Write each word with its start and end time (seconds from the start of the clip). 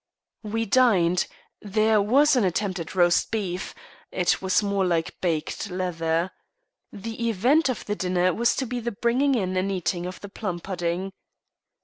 We 0.41 0.65
dined. 0.65 1.27
There 1.61 2.01
was 2.01 2.35
an 2.35 2.43
attempt 2.43 2.79
at 2.79 2.95
roast 2.95 3.29
beef 3.29 3.75
it 4.11 4.41
was 4.41 4.63
more 4.63 4.83
like 4.83 5.21
baked 5.21 5.69
leather. 5.69 6.31
The 6.91 7.29
event 7.29 7.69
of 7.69 7.85
the 7.85 7.95
dinner 7.95 8.33
was 8.33 8.55
to 8.55 8.65
be 8.65 8.79
the 8.79 8.91
bringing 8.93 9.35
in 9.35 9.55
and 9.55 9.71
eating 9.71 10.07
of 10.07 10.19
the 10.21 10.29
plum 10.29 10.59
pudding. 10.59 11.11